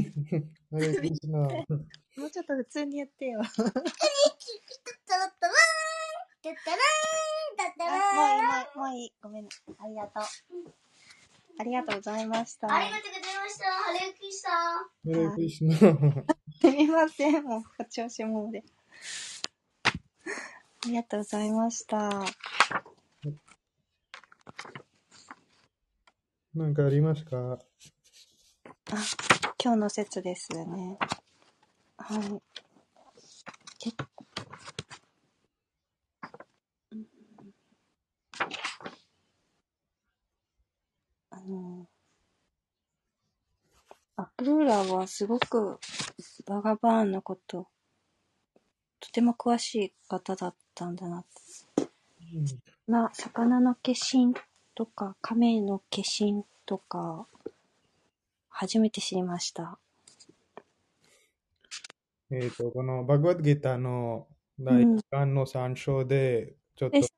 [0.70, 1.40] ハレクリシナ。
[1.40, 1.66] も
[2.26, 3.40] うちょっと普通にやってよ。
[3.42, 3.72] タラッ
[5.06, 5.30] タラーン
[6.42, 6.78] タッタラー
[7.52, 9.12] ンタッタラーンもういい、もういい。
[9.22, 9.46] ごめん。
[9.46, 9.48] あ
[9.88, 10.22] りがとう。
[11.58, 12.72] ありがとうございました。
[12.72, 13.64] ありがとうございました。
[13.72, 14.32] ハレクリ
[15.14, 15.74] ハレクリシナ。
[16.60, 17.44] すみません。
[17.44, 18.62] もう、お調子者で。
[20.86, 22.24] ありがとうございました。
[26.54, 27.58] なんかありますか？
[27.58, 27.58] あ、
[29.60, 30.96] 今日の説ですね。
[31.98, 32.40] はい。
[41.30, 41.88] あの、
[44.14, 45.80] アクルーラはすごく
[46.46, 47.66] バガバーンのこと、
[49.06, 51.24] とても詳しい方だったんだな。
[52.88, 54.34] な、魚の化身
[54.74, 57.26] とか、亀の化身とか、
[58.48, 59.78] 初めて知りました。
[62.30, 64.26] えっ、と、このバグワッドギターの
[64.58, 67.14] 第1巻の3章でちょっとえ説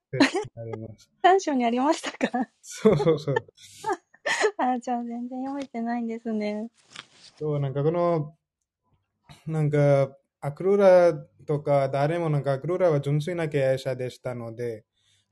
[0.54, 1.10] 明あります。
[1.22, 2.48] 短章にありましたか？
[2.60, 3.34] そうそうそう。
[4.58, 6.68] あ、じゃあ全然読めてないんですね。
[7.38, 8.36] そう、なんかこの、
[9.46, 11.14] なんか、アクルラ
[11.48, 14.84] とか誰もなんかアクルラは純粋な経営者でしたので、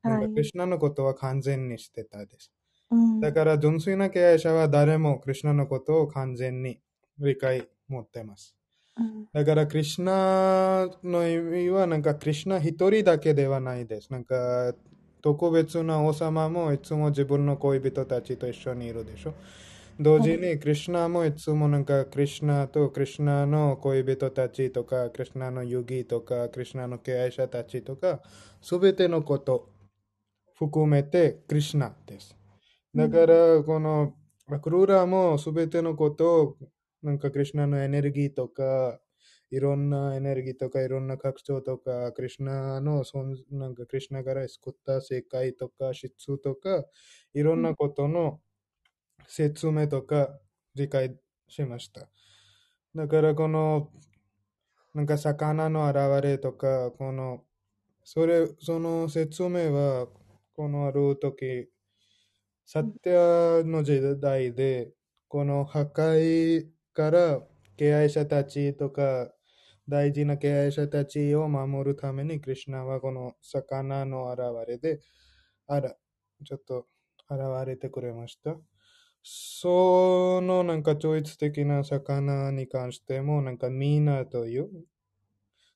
[0.04, 2.52] なんかはいクリシュナのことは完全にしてたです。
[2.90, 6.80] うんだから純粋な経営者は誰もクリシュナのことを完全に
[7.18, 8.56] 理解持ってます。
[8.96, 14.10] うんだから、クリシュナの意味は、なんか、クリシュナ一人だけではないです。
[14.12, 14.74] なんか、
[15.22, 19.34] 特別な王様もいつも自分の恋人たちと一緒にいるでしょ。
[19.98, 28.20] 同時に、クリシュナもいつもなんか、クリシュナとクリシュナの恋人たちとか、クリシュナの遊戯とか、クリシュナの敬愛者たちとか、
[28.60, 29.70] すべてのこと
[30.54, 32.36] 含めてクリシュナです。
[32.94, 34.14] だから、この、
[34.62, 36.56] クルーラもすべてのことを、
[37.02, 39.00] なんかクリシュナのエネルギーとか、
[39.50, 43.02] いろんなエネルギーとか、いろんな拡張とか、クリシュナの、
[43.50, 46.84] なんかクリシュナから作った世界とか、質とか、
[47.32, 48.40] いろんなことの
[49.28, 50.38] 説明とか
[50.74, 52.08] 理解しました。
[52.94, 53.90] だから、この、
[54.94, 57.44] なんか魚の現れとか、この、
[58.04, 60.08] それ、その説明は、
[60.54, 61.68] このある時、
[62.64, 64.92] サテアの時代で、
[65.28, 67.40] この破壊から
[67.76, 69.30] 敬愛者たちとか、
[69.88, 75.00] 大事な敬愛者たちを守るために、クリシュナはこの魚の現れで、
[75.68, 75.94] あら、
[76.44, 76.88] ちょっと
[77.30, 78.56] 現れてくれました。
[79.28, 84.68] そのなんか超越的な魚に関しても、なんかミーナという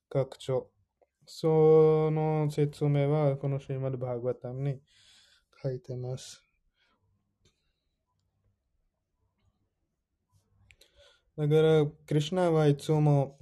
[0.07, 0.69] 拡張。
[1.25, 4.79] その説明はこのシーマルバーグワタムに
[5.61, 6.45] 書いてます。
[11.37, 13.37] だから、クリシュナはいつも、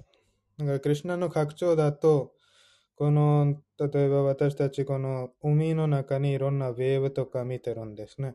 [0.58, 2.34] なんかクリシュナの拡張だと、
[2.96, 8.34] この、例えば私たちこの海の中にいろんなウェーブとか見てるんですね。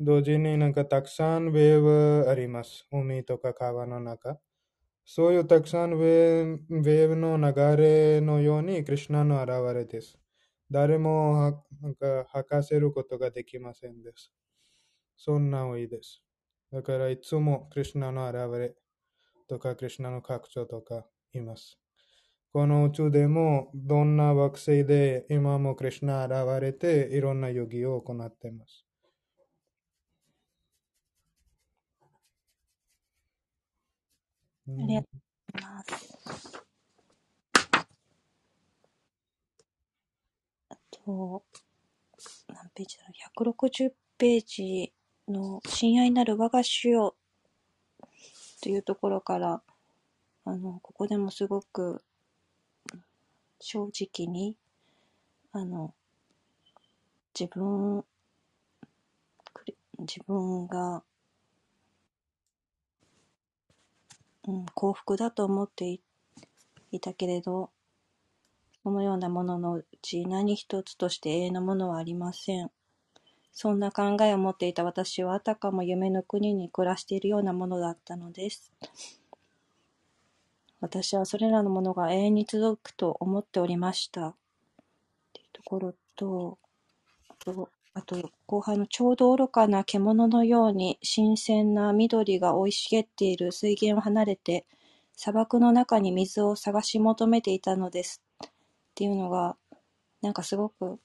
[0.00, 1.80] 同時になんかたくさんウェー
[2.24, 2.88] ブあります。
[2.90, 4.40] 海とか川の中。
[5.04, 10.18] そういうたくさんウェーブの流れのようにクリシュナの現れです。
[10.70, 14.32] 誰もはなんか吐かせることができませんです。
[15.16, 16.22] そんな多いです。
[16.72, 18.74] だからいつもクリシュナの現れ
[19.48, 21.78] とかクリシュナの拡張とかいます。
[22.52, 28.86] この宇宙でもどんな惑星で今もクリシュナ現れていろんなヨギを行っています。
[34.59, 35.20] うんありがとう
[35.52, 36.62] ございます。
[40.68, 41.42] あと、
[42.48, 43.12] 何ページだろ
[43.44, 44.92] う ?160 ページ
[45.28, 47.16] の親愛なる我が主よ
[48.62, 49.62] というところから、
[50.44, 52.02] あの、ここでもすごく
[53.58, 54.56] 正直に、
[55.52, 55.94] あの、
[57.38, 58.04] 自分、
[59.98, 61.02] 自分が、
[64.50, 66.00] うん、幸福だと思って
[66.90, 67.70] いたけれど、
[68.82, 72.70] そのようなもののうち何一つとして永遠のものはありません。
[73.52, 78.72] そんな考えを持っていた私はあたかも夢の国に暮らしているようなものだったのです。
[80.80, 84.28] 私はそれらのものが永遠に続くと思っておりました。
[84.28, 84.34] っ
[85.32, 86.58] ていうところと、
[87.28, 94.64] あと、あと後半のちょうど愚かな獣のように新鮮な緑が生い茂っている水源を離れて
[95.16, 98.48] 砂漠の中に水を探し求めていたのですっ
[98.94, 99.56] ていうのが
[100.22, 101.00] なんかすごく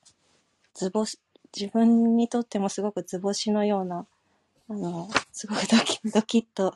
[0.74, 1.20] 図星
[1.56, 4.06] 自分にとってもすごく図星のような
[4.70, 6.76] あのすごくドキ ドキッと、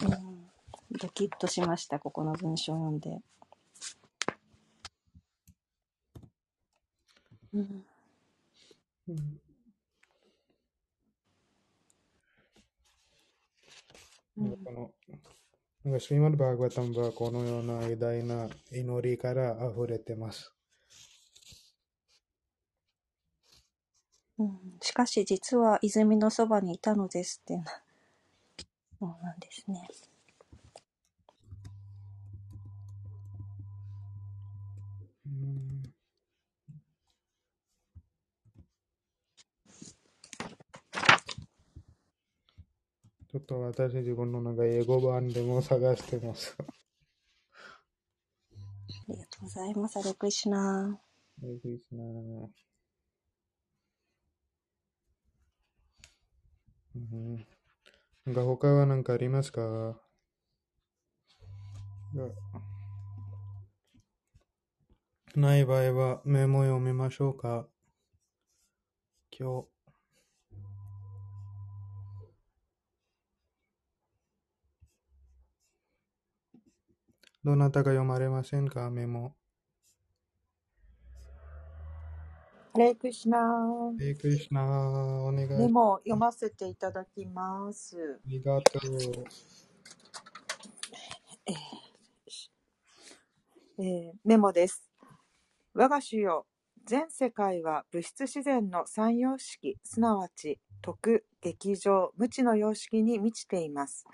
[0.00, 0.48] うん、
[0.90, 3.20] ドキッとしましたここの文章を読んで。
[7.52, 7.84] うん
[9.08, 9.40] うん
[14.36, 14.90] うんこの
[15.84, 20.52] なんかシーマルバーグワタムはこのような偉大な祈りから溢れてます。
[24.38, 27.64] うん、しかし実は泉のそばにいたのですってな
[28.98, 29.88] そうなんですね。
[43.34, 46.56] ちょっと私自分のなんか英語版でも探してます。
[46.60, 46.64] あ
[49.08, 49.98] りがとうございます。
[49.98, 51.00] アレクリシュナ。
[51.42, 52.48] えぐいっすなぁ
[56.94, 57.46] うん
[58.24, 60.00] なんか他は何かありますか？
[62.14, 62.28] が
[65.34, 67.66] ない場合はメモ読みましょうか
[69.36, 69.73] 今日。
[77.44, 78.90] どなたが読まれませんか？
[78.90, 79.34] メモ。
[82.72, 84.02] ハレークリシナー。
[84.02, 85.48] えー、クリシナー、お願い。
[85.48, 88.18] メモを読ませていただきます。
[88.26, 89.24] ありがとう。
[91.46, 94.88] えーメモです。
[95.74, 96.46] 我が主よ、
[96.86, 104.06] 全世界は物質自然の三様式、すなわち徳、劇場、無知の様式に満ちています。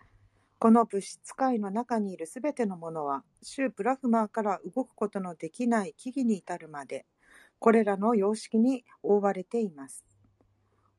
[0.60, 7.06] この物質界の中にいるすべてのものは、シュープラフマーから動くことのできない木々に至るまで、
[7.58, 10.04] これらの様式に覆われています。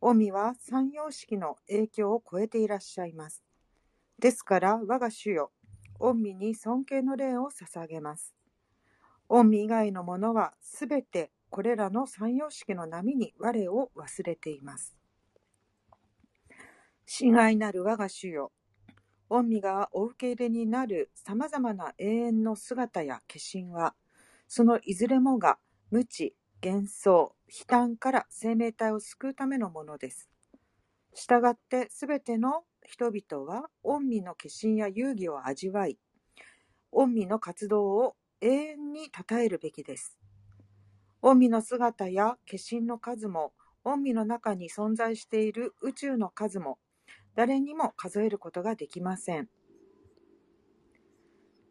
[0.02, 3.44] オミは三様式の影響を超えていらっしゃいます。
[4.18, 5.52] ですから、我が主よ、
[6.00, 8.34] 御身に尊敬の礼を捧げます。
[9.28, 14.98] 御身以外のものはすべてこれらの三様式の波に我を忘れています。
[17.06, 18.52] 死骸なる我が主よ、
[19.32, 23.96] 御身がお受け入れになるさまざまな永遠の姿や化身は、
[24.50, 25.58] そのいずれもが
[25.90, 30.30] 無知、幻想、悲嘆から生命体を救うためのものです。
[31.14, 35.98] したがってすべての人々は御身の化身や遊戯を味わい、
[36.92, 40.20] 御身の活動を永遠に称えるべきです。
[41.22, 43.54] 御身の姿や化身の数も、
[43.86, 46.80] 御身の中に存在している宇宙の数も、
[47.42, 49.50] 誰にも数えることができません。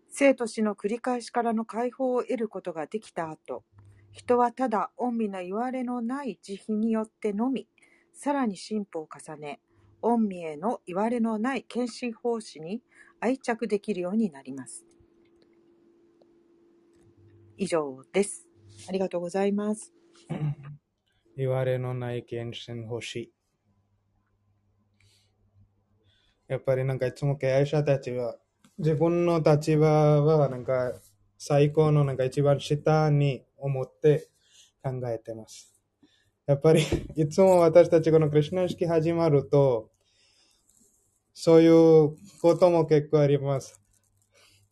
[0.08, 3.62] 生と死の繰り返しからの解放を得ることができた後、
[4.10, 7.68] 人はただ御身の言われのない慈悲によってのみ、
[8.12, 9.60] さらに進歩を重ね、
[10.02, 12.82] 御身への言われのない献身奉仕に
[13.20, 14.84] 愛着できるようになります。
[17.56, 18.48] 以上です。
[18.88, 19.92] ありがとうございます。
[21.36, 23.32] 言われのない献身欲しい。
[26.51, 28.36] やっぱりなんかいつも経営者たちは
[28.76, 30.92] 自分の立場はなんか
[31.38, 34.28] 最高のなんか一番下に思って
[34.82, 35.72] 考えてます。
[36.46, 36.82] やっぱり
[37.14, 39.92] いつも私たちこのクリュナ式始まると
[41.32, 43.80] そういうことも結構あります。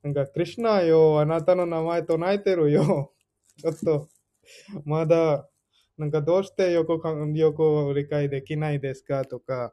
[0.03, 3.13] なんかクリュナよ、あなたの名前唱えてるよ。
[3.57, 4.09] ちょっと
[4.85, 5.49] まだ
[5.97, 9.73] なんかどうしてよくかよく理解できないですかとか、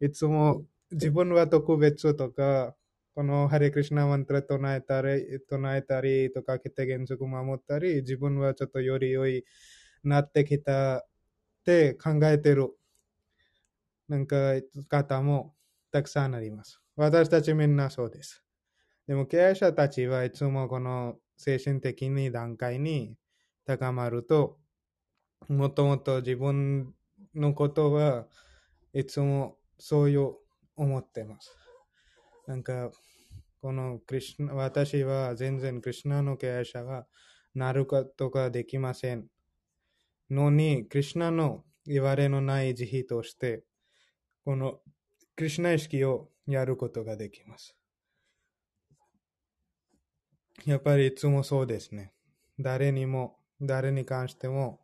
[0.00, 2.74] いつも自分は特別とか、
[3.14, 9.44] このハレクリシナマントラ唱えたり、唱えたりとか、規定原則守ったり、自分はちょっとより良い
[10.02, 11.06] なってきたっ
[11.64, 12.70] て考えてる、
[14.08, 14.54] なんか
[14.88, 15.54] 方も
[15.90, 16.80] たくさんあります。
[16.96, 18.44] 私たちみんなそうです。
[19.06, 23.16] でも経営者たちはいつもこの精神的に段階に
[23.66, 24.58] 高まると、
[25.48, 26.94] もともと自分
[27.34, 28.26] のことは
[28.92, 30.34] いつもそういう
[30.78, 31.54] 思ってます。
[32.46, 32.90] なんか、
[33.60, 37.06] このクリシナ、私は全然クリシナの経営者が
[37.54, 39.26] なることができません。
[40.30, 43.64] のに、クリシナの言われのない慈悲として、
[44.44, 44.80] この
[45.36, 47.76] クリシナ意識をやることができます。
[50.64, 52.12] やっぱりいつもそうですね。
[52.58, 54.80] 誰にも、誰に関しても、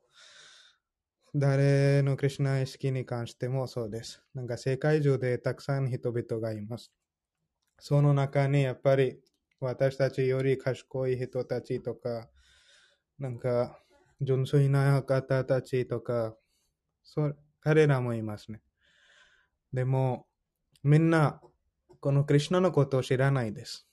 [1.37, 4.23] 誰のクリシナ意識に関してもそうです。
[4.35, 6.93] なんか世界中でたくさん人々がいます。
[7.81, 9.21] その中にやっぱり
[9.59, 12.29] 私たちより賢い人たちとか、
[13.19, 13.81] なんか
[14.21, 16.37] 純粋な方たちとか、
[17.03, 18.63] そ彼らもいますね。
[19.73, 20.29] でも、
[20.85, 21.41] みんな
[22.01, 23.89] このクリシナのことを知らないです。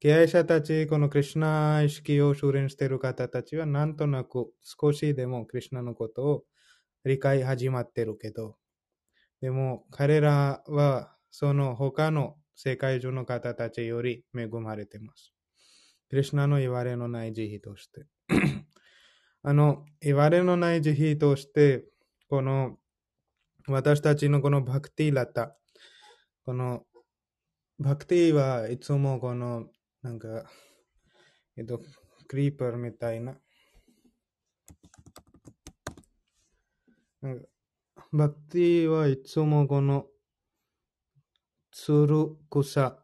[0.00, 6.44] 経営者たち、このクリシナ意識を修練している方たちは、なんとなく少しでもクリシナのことを
[7.04, 8.56] 理解始まっているけど、
[9.42, 15.34] でも彼らはその他の世界中の方たちより恵まれています。
[16.08, 18.06] クリシナの言われのない慈悲として。
[19.42, 21.84] あの、言われのない慈悲として、
[22.26, 22.78] この
[23.68, 25.58] 私たちのこのバクティラタ、
[26.46, 26.86] この
[27.78, 29.66] バクティはいつもこの
[30.02, 30.44] なんか、
[31.56, 31.80] えっと、
[32.26, 33.36] クリーパーみたいな。
[37.20, 37.46] なんか
[38.12, 40.06] バクティはいつもこの、
[41.70, 42.98] ツル草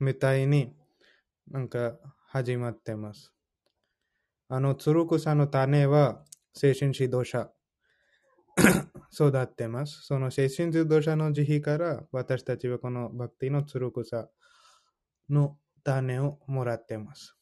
[0.00, 0.74] みたいに
[1.50, 1.96] なんか
[2.28, 3.32] 始まってます。
[4.48, 7.50] あのツル草の種は精神指導者
[9.12, 10.02] 育ってます。
[10.06, 14.30] その精神指導者の慈悲から私たちはこのバクティのツル草
[15.28, 17.36] の種をもらってます。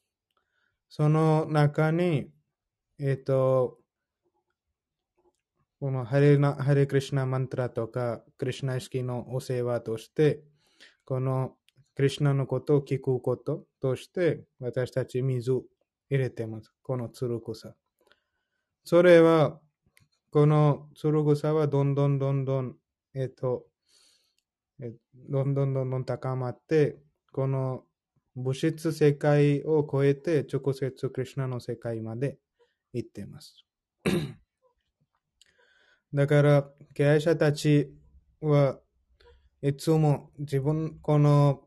[0.90, 2.30] その中に、
[2.98, 3.78] えっ、と、
[5.80, 10.42] このハレナハレクリシナマントラとか、クリシナ意識のお世話として、
[11.04, 11.56] この
[11.96, 15.64] クリシナのことを聞くこととして、私たち水入
[16.10, 16.70] れてます。
[16.82, 17.74] このつる草。
[18.84, 19.58] それは、
[20.30, 22.76] このつる草はどんどんどんどん、
[23.14, 23.64] えっと、
[25.30, 26.98] どんどんどんどん高まって、
[27.32, 27.84] この
[28.36, 32.38] 物質世界を超えて直接クリシナの世界まで
[32.92, 33.64] 行っています。
[36.12, 37.92] だから、経営者たち
[38.40, 38.78] は
[39.62, 41.62] いつも自分、この、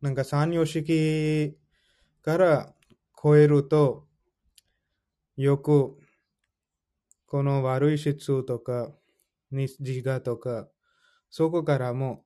[0.00, 1.56] なんか三様式
[2.22, 2.74] から
[3.20, 4.06] 超えると、
[5.36, 5.98] よく、
[7.26, 8.92] この悪い質とか、
[9.50, 10.68] 自我とか、
[11.30, 12.24] そこからも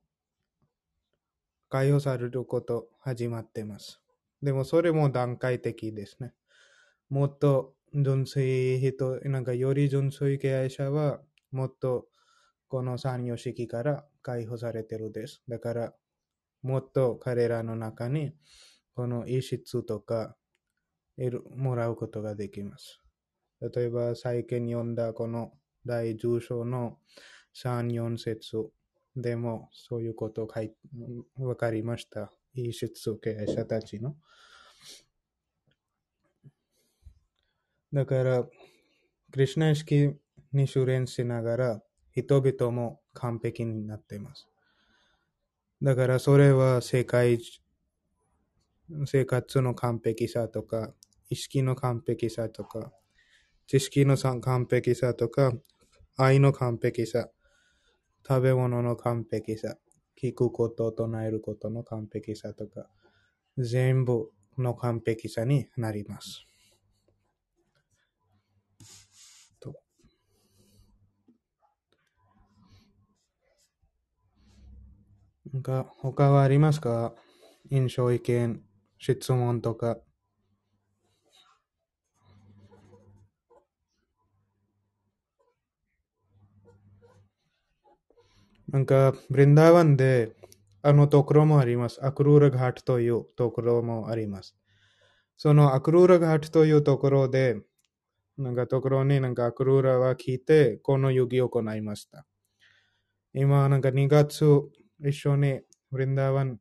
[1.72, 4.02] 解放されること始まってます。
[4.42, 6.34] でもそれも段階的ですね。
[7.08, 12.08] もっと純粋人、なんかより純粋経営者は、もっと
[12.68, 15.42] この三様式から解放されてるです。
[15.48, 15.94] だから、
[16.60, 18.34] もっと彼らの中に、
[18.94, 20.36] この意質とか、
[21.56, 23.00] もらうことができます。
[23.62, 25.54] 例えば、最近読んだこの
[25.86, 26.98] 第10章の
[27.54, 28.70] 3、4節
[29.16, 30.72] でもそういうことを書い
[31.36, 32.32] わかりました。
[32.54, 34.16] 意質経営者たちの。
[37.92, 38.50] だから、ク
[39.38, 40.14] リュナ意識
[40.52, 41.82] に修練しながら、
[42.12, 44.48] 人々も完璧になっています。
[45.82, 47.38] だからそれは世界、
[49.06, 50.94] 生活の完璧さとか、
[51.28, 52.92] 意識の完璧さとか、
[53.66, 55.52] 知識の完璧さとか、
[56.16, 57.28] 愛の完璧さ、
[58.26, 59.76] 食べ物の完璧さ、
[60.20, 62.88] 聞くこと、唱えることの完璧さとか、
[63.58, 66.46] 全部の完璧さになります。
[69.60, 69.74] と
[75.52, 77.14] なんか他はありますか？
[77.70, 78.62] 印象意見、
[78.98, 79.98] 質問とか。
[88.72, 90.34] なんか、ブリンダーワンで、
[90.80, 92.04] あのところもあります。
[92.04, 94.56] アクルーラガハトというところもあります。
[95.36, 97.60] そのアクルーラガハトというところで、
[98.38, 102.24] なんかところになんかアクルーラは聞いて、この遊戯を行いました。
[103.34, 104.42] 今、なんか2月
[105.00, 105.60] 一緒に
[105.90, 106.58] ブリンダーワン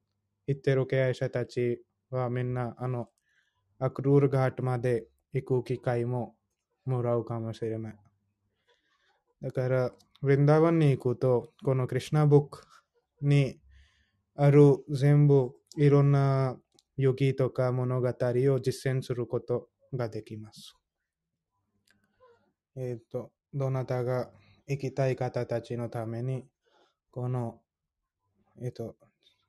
[0.47, 3.07] 行ってる経営者たちはみんなあの
[3.79, 6.35] アクルールガートまで行く機会も
[6.83, 7.95] もらうかもしれない。
[9.41, 9.91] だから、
[10.21, 12.63] ブリンダーワンに行くと、このクリシナブック
[13.23, 13.59] に
[14.35, 16.57] ある全部いろんな
[16.95, 20.75] 遊戯とか物語を実践することができます。
[22.75, 24.29] えっ、と、どなたが
[24.67, 26.45] 行きたい方たちのために、
[27.09, 27.59] この、
[28.61, 28.95] えっ、と、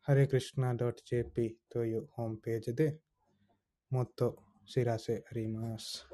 [0.09, 2.99] harekrishna.jp というホームページで
[3.91, 6.09] もっと知らせあります。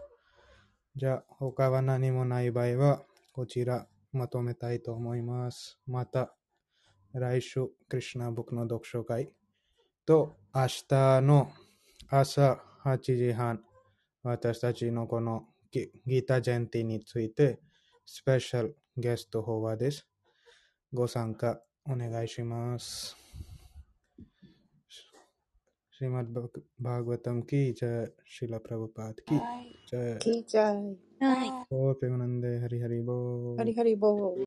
[0.97, 5.80] じゃあ、他は何もない場合は、こちらまとめたいと思います。
[5.88, 6.36] また、
[7.14, 9.32] 来週、クリシナブックの読書会
[10.06, 11.52] と、明日の
[12.10, 13.64] 朝8時半、
[14.24, 17.60] 私たちのこのギギタージェンティについて、
[18.06, 20.08] スペシャルゲストフォワーです。
[20.94, 23.18] ご参加お願いします。
[26.04, 26.38] श्रीमद्
[26.82, 29.38] भागवतम की जय शिला प्रभुपाद की
[29.92, 30.44] जय 聞い
[31.19, 31.55] ちゃい。
[33.57, 34.35] は